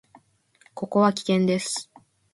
[0.73, 1.91] ここは危険です。